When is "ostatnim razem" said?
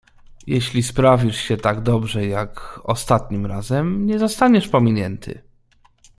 2.83-4.05